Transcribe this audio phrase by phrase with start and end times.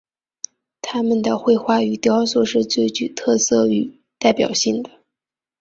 [0.81, 4.89] 他们的绘画与雕塑是最具特色与代表性的。